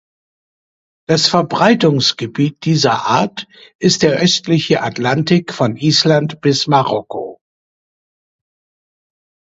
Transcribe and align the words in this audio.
Das 1.07 1.27
Verbreitungsgebiet 1.27 2.65
dieser 2.65 3.05
Art 3.05 3.47
ist 3.77 4.01
der 4.01 4.19
östliche 4.19 4.81
Atlantik 4.81 5.53
von 5.53 5.75
Island 5.77 6.41
bis 6.41 6.65
Marokko. 6.65 7.37